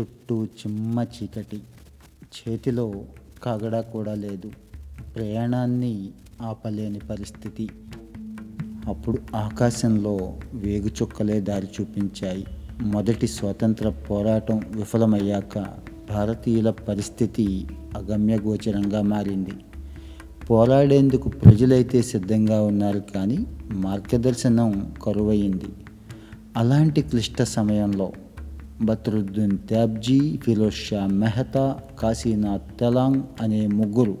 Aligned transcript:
చుట్టూ 0.00 0.44
చిమ్మ 0.44 1.00
చీకటి. 1.00 1.60
చేతిలో 2.38 2.92
కాగడా 3.42 3.80
కూడా 3.80 4.14
లేదు. 4.14 4.50
ప్రయాణాన్ని 5.16 6.10
ఆపలేని 6.42 6.98
పరిస్థితి. 6.98 7.68
అప్పుడు 8.86 9.36
ఆకాశంలో 9.36 10.36
వేగుచుక్కలే 10.54 11.40
దారి 11.40 11.68
చూపించాయి. 11.80 12.46
మొదటి 12.80 13.26
స్వాతంత్ర 13.26 13.88
పోరాటం 13.88 14.58
విఫలమయ్యాక 14.58 15.58
భారతీయుల 16.10 16.70
పరిస్థితి 16.70 17.66
అగమ్యగోచరంగా 17.96 19.02
మారింది. 19.02 19.52
పోరాడేందుకు 20.50 21.28
ప్రజలైతే 21.28 22.02
సిద్ధంగా 22.02 22.62
ఉన్నారు 22.62 23.02
కానీ 23.14 23.46
మార్గదర్శనం 23.70 24.94
కరువయింది 25.02 25.74
అలాంటి 26.56 27.02
క్లిష్ట 27.02 27.42
సమయంలో 27.42 28.12
బత్రుద్దీన్ 28.80 29.56
త్యాబ్జీ 29.68 30.18
ఫిరోజ్ 30.36 30.80
షా 30.82 31.00
మెహతా 31.14 31.64
కాశీనాథ్ 32.00 32.68
తెలాంగ్ 32.80 33.22
అనే 33.40 33.66
ముగ్గురు 33.66 34.16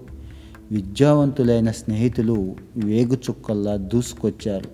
విద్యావంతులైన 0.70 1.70
స్నేహితులు 1.70 2.36
వేగుచుక్కల్లా 2.84 3.76
దూసుకొచ్చారు 3.86 4.70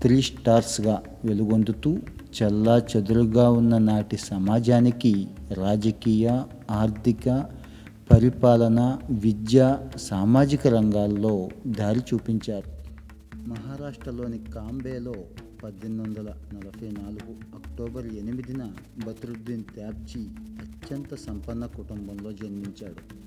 త్రీ 0.00 0.22
స్టార్స్గా 0.22 0.96
వెలుగొందుతూ 1.24 1.90
చల్లా 2.38 2.76
చెదురుగా 2.90 3.46
ఉన్న 3.50 3.74
నాటి 3.78 4.16
సమాజానికి 4.26 5.12
రాజకీయ 5.58 6.26
ఆర్థిక 6.70 7.26
పరిపాలన 8.12 8.80
విద్య 9.24 9.58
సామాజిక 10.08 10.66
రంగాల్లో 10.68 11.34
దారి 11.78 12.02
చూపించారు 12.08 12.70
మహారాష్ట్రలోని 13.48 14.38
కాంబేలో 14.54 15.16
పద్దెనిమిది 15.64 16.08
వందల 16.08 16.34
నలభై 16.54 16.90
నాలుగు 16.90 17.56
అక్టోబర్ 17.56 18.06
ఎనిమిదిన 18.06 18.72
బద్రుద్దీన్ 19.06 19.64
త్యాబ్జీ 19.64 20.20
అత్యంత 20.60 21.14
సంపన్న 21.14 21.66
కుటుంబంలో 21.66 22.32
జన్మించాడు. 22.32 23.20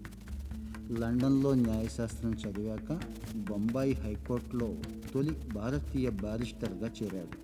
లండన్లో 1.00 1.54
న్యాయశాస్త్రం 1.54 2.32
చదివాక 2.32 3.02
బొంబాయి 3.36 3.94
హైకోర్టులో 3.94 4.76
తొలి 5.14 5.32
భారతీయ 5.56 6.10
బారిస్టర్గా 6.10 6.92
చేరాడు. 7.04 7.38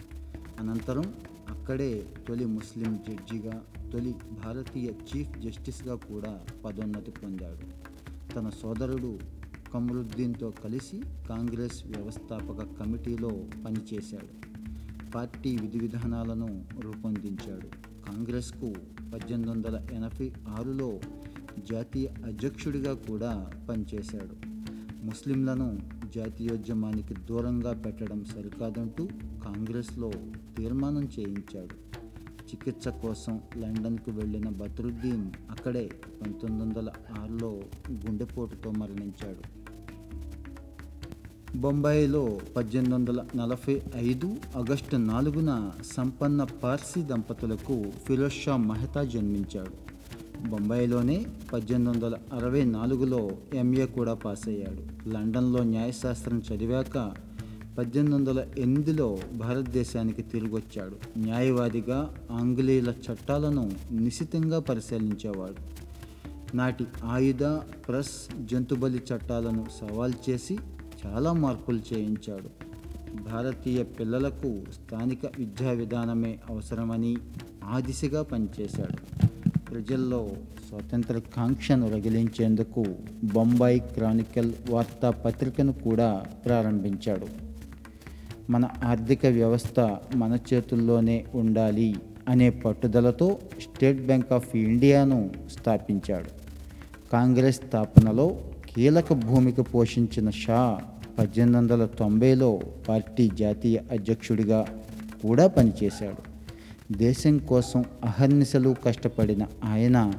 అనంతరం 0.59 1.13
అక్కడే 1.49 2.07
తొలి 2.27 2.45
ముస్లిం 2.45 2.99
జడ్జిగా 3.09 3.61
తొలి 3.93 4.15
భారతీయ 4.45 4.91
చీఫ్ 4.91 5.39
జస్టిస్గా 5.39 5.95
కూడా 5.95 6.39
పదోన్నతి 6.65 7.11
పొందాడు. 7.11 7.65
తన 8.33 8.49
సోదరుడు 8.49 9.19
కమరుద్దీన్తో 9.73 10.53
కలిసి 10.63 11.01
కాంగ్రెస్ 11.29 11.85
వ్యవస్థాపక 11.85 12.79
కమిటీలో 12.79 13.29
పనిచేశాడు. 13.65 14.48
పార్టీ 15.15 15.57
విధి 15.57 15.79
విధానాలను 15.79 16.65
రూపొందించాడు. 16.79 17.67
కాంగ్రెస్కు 18.05 18.73
పద్దెనిమిది 19.13 19.49
వందల 19.49 19.87
ఎనభై 19.91 20.33
ఆరులో 20.47 20.99
జాతీయ 21.71 22.07
అధ్యక్షుడిగా 22.25 22.93
కూడా 22.93 23.51
పనిచేశాడు. 23.69 24.49
ముస్లింలను 25.05 25.79
జాతీయోద్యమానికి 26.15 27.13
దూరంగా 27.13 27.73
పెట్టడం 27.73 28.25
సరికాదంటూ 28.25 29.07
కాంగ్రెస్లో 29.43 30.11
తీర్మానం 30.57 31.03
చేయించాడు. 31.19 31.89
చికిత్స 32.49 32.87
కోసం 32.87 33.41
లండన్కు 33.57 34.11
వెళ్ళిన 34.11 34.49
బద్రుద్దీన్ 34.49 35.31
అక్కడే 35.49 35.91
పంతొమ్మిది 36.21 36.65
వందల 36.65 36.91
ఆరులో 37.19 37.61
గుండెపోటుతో 37.91 38.71
మరణించాడు. 38.71 39.58
బొంబాయిలో 41.55 42.39
పద్దెనిమిది 42.55 42.95
వందల 42.95 43.25
నలభై 43.35 43.81
ఐదు 43.95 44.35
ఆగస్టు 44.57 44.95
నాలుగున 44.95 45.71
సంపన్న 45.95 46.43
పార్సీ 46.43 47.01
దంపతులకు 47.01 47.83
ఫిరోజ్ 48.07 48.33
షా 48.33 48.57
మెహతా 48.57 49.03
జన్మించాడు. 49.03 49.89
బొంబాయిలోనే 50.49 51.25
పద్దెనిమిది 51.53 51.91
వందల 51.91 52.15
అరవై 52.33 52.65
నాలుగులో 52.65 53.31
ఎంఏ 53.53 53.85
కూడా 53.85 54.13
పాస్ 54.13 54.47
అయ్యాడు 54.47 55.09
లండన్లో 55.09 55.63
న్యాయశాస్త్రం 55.63 56.43
చదివాక 56.51 57.11
పద్దెనిమిది 57.77 58.15
వందల 58.15 58.45
ఎనిమిదిలో 58.57 59.17
భారతదేశానికి 59.35 60.21
తిరిగొచ్చాడు. 60.21 61.19
న్యాయవాదిగా 61.19 62.15
ఆంగ్లేయుల 62.31 62.89
చట్టాలను 62.89 63.71
నిశితంగా 63.91 64.59
పరిశీలించేవాడు. 64.59 65.79
నాటి 66.55 66.85
ఆయుధ 67.05 67.43
ప్రెస్ 67.87 68.45
జంతుబలి 68.45 68.97
చట్టాలను 68.97 69.65
సవాల్ 69.81 70.13
చేసి 70.29 70.57
చాలా 71.05 71.33
మార్పులు 71.33 71.79
చేయించాడు. 71.93 72.49
భారతీయ 73.31 73.83
పిల్లలకు 73.83 74.61
స్థానిక 74.73 75.19
విద్యా 75.39 75.71
విధానమే 75.71 76.39
అవసరమని 76.49 77.17
ఆ 77.63 77.79
దిశగా 77.79 78.23
పనిచేశాడు. 78.23 79.27
ప్రజల్లో 79.71 80.29
స్వతంత్ర 80.69 81.21
కాంక్షను 81.35 81.89
రగిలించేందుకు 81.89 82.85
బొంబాయి 83.33 83.79
క్రానికల్ 83.79 84.51
వార్తాపత్రికను 84.69 85.73
కూడా 85.73 86.25
ప్రారంభించాడు. 86.45 87.27
మన 88.51 88.69
ఆర్థిక 88.83 89.25
వ్యవస్థ 89.25 89.79
మన 90.15 90.37
చేతుల్లోనే 90.53 91.25
ఉండాలి 91.35 91.95
అనే 92.27 92.49
పట్టుదలతో 92.49 93.39
స్టేట్ 93.61 94.01
బ్యాంక్ 94.01 94.33
ఆఫ్ 94.33 94.55
ఇండియాను 94.55 95.29
స్థాపించాడు. 95.51 96.29
కాంగ్రెస్ 97.11 97.57
స్థాపనలో 97.57 98.37
కీలక 98.75 99.13
భూమిక 99.13 99.61
పోషించిన 99.61 100.29
షా 100.29 100.79
పద్దెనిమిది 101.19 101.57
వందల 101.57 101.85
తొంభైలో 101.85 102.61
పార్టీ 102.89 103.29
జాతీయ 103.39 103.79
అధ్యక్షుడిగా 103.91 104.65
కూడా 105.23 105.47
పనిచేశాడు. 105.47 106.39
దేశం 106.97 107.37
కోసం 107.37 107.85
అహర్నిశలు 108.05 108.75
కష్టపడిన 108.85 109.43
ఆయన 109.65 110.13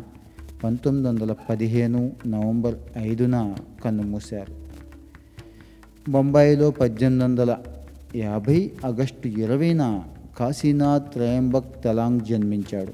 పంతొమ్మిది 0.64 1.08
వందల 1.08 1.34
పదిహేను 1.50 2.12
నవంబర్ 2.26 2.74
ఐదున 2.98 3.54
కన్నుమూశారు. 3.84 4.54
బొంబాయిలో 6.10 6.70
పద్దెనిమిది 6.70 7.24
వందల 7.24 7.56
యాభై 8.16 8.72
ఆగస్టు 8.86 9.28
ఇరవైన 9.28 10.02
కాశీనాథ్ 10.38 11.12
త్రయంబక్ 11.12 11.82
తెలాంగ్ 11.84 12.20
జన్మించాడు. 12.20 12.92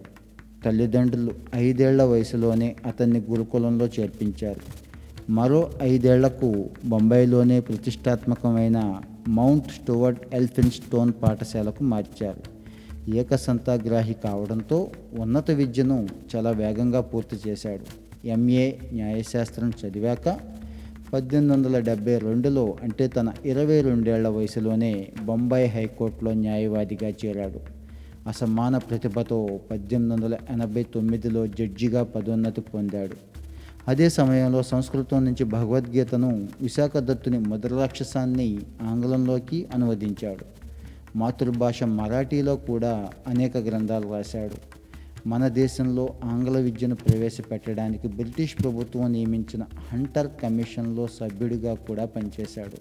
తల్లిదండ్రులు 0.65 1.35
ఐదేళ్ళ 1.55 2.03
వయసులోనే 2.03 2.77
అతన్ని 2.87 3.23
గురుకులంలో 3.31 3.87
చేర్పించారు. 3.87 4.86
మరో 5.31 5.71
ఐదేళ్ళకు 5.83 6.69
బొంబాయిలోనే 6.85 7.61
ప్రతిష్టాత్మకమైన 7.61 9.01
మౌంట్ 9.29 9.69
స్టోవర్ట్ 9.69 10.35
ఎల్ఫిన్ 10.35 10.71
స్టోన్ 10.71 11.13
పాఠశాలకు 11.23 11.85
మార్చారు. 11.85 12.43
ఏకసంతాగ్రాహి 13.11 14.15
కావడంతో 14.15 14.91
ఉన్నత 15.19 15.51
విద్యను 15.51 16.09
చాలా 16.37 16.51
వేగంగా 16.51 17.01
పూర్తి 17.01 17.49
చేశాడు. 17.49 17.87
ఎంఏ 18.27 18.73
న్యాయశాస్త్రం 18.93 19.73
చదివాక 19.87 20.39
పద్దెనిమిది 21.13 21.53
వందల 21.53 21.79
డెబ్బై 21.79 22.19
రెండులో 22.19 22.77
అంటే 22.83 23.09
తన 23.09 23.33
ఇరవై 23.45 23.81
రెండేళ్ళ 23.81 24.29
వయసులోనే 24.29 25.09
బొంబాయి 25.25 25.67
హైకోర్టులో 25.67 26.33
న్యాయవాదిగా 26.33 27.13
చేరాడు. 27.27 27.61
అసమాన 28.29 28.79
ప్రతిభతో 28.79 29.61
పద్దెనిమిది 29.71 30.15
వందల 30.15 30.37
ఎనభై 30.51 30.83
తొమ్మిదిలో 30.83 31.47
జడ్జిగా 31.47 32.03
పదోన్నతి 32.03 32.61
పొందాడు. 32.61 33.36
అదే 33.89 34.09
సమయంలో 34.09 34.63
సంస్కృతం 34.63 35.25
నుంచి 35.25 35.45
భగవద్గీతను 35.45 36.49
విశాఖ 36.61 36.91
దత్తుని 36.97 37.39
మధురాక్షసాన్ని 37.39 38.59
ఆంగ్లంలోకి 38.83 39.67
అనువదించాడు. 39.75 40.45
మాతృభాష 41.19 41.83
మరాఠీలో 41.83 42.57
కూడా 42.57 43.09
అనేక 43.27 43.57
గ్రంథాలు 43.57 44.13
రాశాడు. 44.13 44.55
మన 45.29 45.49
దేశంలో 45.49 46.09
ఆంగ్ల 46.25 46.59
విద్యను 46.59 46.95
ప్రవేశపెట్టడానికి 46.95 48.09
బ్రిటిష్ 48.09 48.55
ప్రభుత్వం 48.63 49.13
నియమించిన 49.13 49.63
హంటర్ 49.93 50.29
కమిషన్లో 50.43 51.07
సభ్యుడిగా 51.07 51.75
కూడా 51.75 52.05
పనిచేశాడు. 52.05 52.77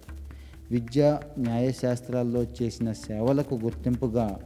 విద్య 0.72 1.18
న్యాయశాస్త్రాల్లో 1.40 2.44
చేసిన 2.44 2.92
సేవలకు 2.92 3.56
గుర్తింపుగా 3.56 4.40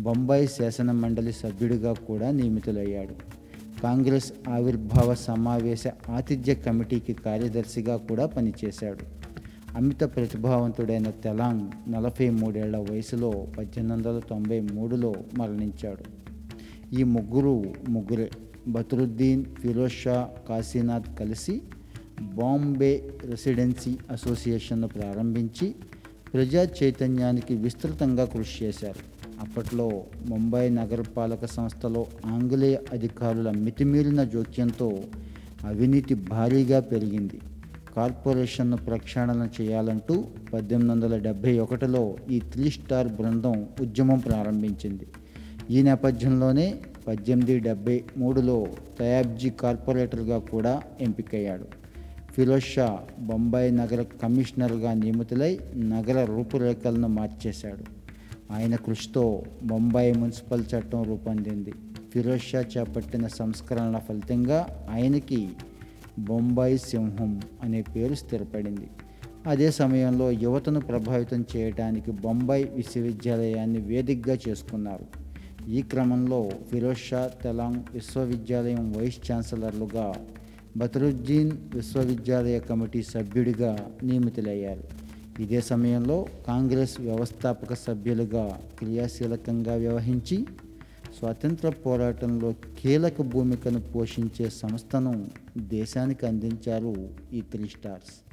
బొంబాయి 0.00 0.46
శాసన 0.46 0.92
మండలి 0.92 1.32
సభ్యుడిగా 1.32 1.92
కూడా 1.92 2.30
నియమితులయ్యాడు. 2.30 3.39
కాంగ్రెస్ 3.82 4.32
ఆవిర్భావ 4.48 5.14
సమావేశ 5.14 5.84
ఆతిథ్య 6.08 6.54
కమిటీకి 6.54 7.12
కార్యదర్శిగా 7.12 7.96
కూడా 7.96 8.26
పనిచేశాడు. 8.26 9.04
అమిత 9.76 10.02
ప్రతిభావంతుడైన 10.02 11.10
తెలాంగ్ 11.10 11.90
నలభై 11.92 12.30
మూడేళ్ళ 12.30 12.76
వయసులో 12.76 13.30
పద్దెనిమిది 13.58 13.92
వందల 13.92 14.18
తొంభై 14.30 14.60
మూడులో 14.60 15.14
మరణించాడు. 15.38 16.04
ఈ 16.94 17.02
ముగ్గురు 17.02 17.64
ముగ్గురే 17.88 18.30
బద్రుద్దీన్ 18.68 19.44
ఫిరోజ్ 19.44 19.92
షా 19.92 20.28
కాశీనాథ్ 20.48 21.18
కలిసి 21.18 21.62
బాంబే 22.22 23.10
రెసిడెన్సీ 23.24 23.98
అసోసియేషన్ను 24.10 24.88
ప్రారంభించి 24.88 25.74
ప్రజా 26.34 26.68
చైతన్యానికి 26.82 27.54
విస్తృతంగా 27.54 28.24
కృషి 28.24 28.64
చేశారు. 28.64 29.19
అప్పట్లో 29.40 30.04
ముంబై 30.28 30.68
నగరపాలక 30.68 31.44
సంస్థలో 31.44 32.06
ఆంగ్లేయ 32.26 32.76
అధికారుల 32.92 33.50
మితిమీరిన 33.50 34.24
జోక్యంతో 34.24 35.02
అవినీతి 35.66 36.14
భారీగా 36.14 36.80
పెరిగింది. 36.80 37.40
కార్పొరేషన్ను 37.96 38.76
ప్రక్షాళన 38.76 39.48
చేయాలంటూ 39.60 40.24
పద్దెనిమిది 40.52 40.92
వందల 40.92 41.18
డెబ్భై 41.18 41.58
ఒకటిలో 41.58 42.16
ఈ 42.30 42.40
త్రీ 42.40 42.70
స్టార్ 42.70 43.08
బృందం 43.08 43.66
ఉద్యమం 43.80 44.18
ప్రారంభించింది. 44.18 45.06
ఈ 45.70 45.82
నేపథ్యంలోనే 45.82 46.80
పద్దెనిమిది 47.08 47.58
డెబ్బై 47.58 48.04
మూడులో 48.16 48.66
తయాబ్జీ 48.98 49.50
కార్పొరేటర్గా 49.50 50.38
కూడా 50.38 50.82
ఎంపికయ్యాడు. 51.00 51.64
ఫిరోజ్ 52.32 52.64
షా 52.64 52.98
బొంబాయి 53.20 53.70
నగర 53.70 54.04
కమిషనర్గా 54.22 54.94
నియమితులై 54.94 55.60
నగర 55.76 56.24
రూపురేఖలను 56.24 57.08
మార్చేశాడు. 57.08 57.99
ఆయన 58.50 58.76
కృషితో 58.76 59.42
బొంబాయి 59.62 60.12
మున్సిపల్ 60.12 60.64
చట్టం 60.74 61.02
రూపొందింది. 61.02 61.72
ఫిరోజ్ 62.12 62.42
షా 62.42 62.60
చేపట్టిన 62.60 63.26
సంస్కరణల 63.26 63.98
ఫలితంగా 63.98 64.88
ఆయనకి 64.90 65.48
బొంబాయి 66.18 66.78
సింహం 66.78 67.40
అనే 67.62 67.82
పేరు 67.82 68.14
స్థిరపడింది. 68.14 68.88
అదే 69.46 69.70
సమయంలో 69.70 70.30
యువతను 70.30 70.80
ప్రభావితం 70.80 71.44
చేయడానికి 71.56 72.10
బొంబాయి 72.10 72.64
విశ్వవిద్యాలయాన్ని 72.64 73.78
వేదికగా 73.78 74.38
చేసుకున్నారు. 74.48 75.06
ఈ 75.70 75.82
క్రమంలో 75.82 76.50
ఫిరోజ్ 76.70 76.98
షా 76.98 77.30
తెలాంగ్ 77.44 77.82
విశ్వవిద్యాలయం 77.92 78.92
వైస్ 78.92 79.32
ఛాన్సలర్లుగా 79.32 80.14
బదరుద్దీన్ 80.76 81.52
విశ్వవిద్యాలయ 81.74 82.58
కమిటీ 82.58 83.02
సభ్యుడిగా 83.02 83.90
నియమితులయ్యారు. 84.02 85.09
ఇదే 85.38 85.60
సమయంలో 85.60 86.26
కాంగ్రెస్ 86.46 87.00
వ్యవస్థాపక 87.00 87.74
సభ్యులుగా 87.74 88.60
క్రియాశీలకంగా 88.78 89.74
వ్యవహరించి 89.74 90.46
స్వాతంత్ర 91.18 91.68
పోరాటంలో 91.68 92.54
కీలక 92.78 93.22
భూమికను 93.22 93.80
పోషించే 93.80 94.50
సంస్థను 94.50 95.26
దేశానికి 95.58 96.26
అందించారు 96.26 97.10
ఈ 97.32 97.40
త్రీ 97.40 97.68
స్టార్స్. 97.68 98.29